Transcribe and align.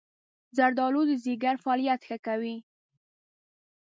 زردآلو 0.57 1.01
د 1.07 1.11
ځيګر 1.23 1.55
فعالیت 1.63 2.01
ښه 2.07 2.17
کوي. 2.27 2.57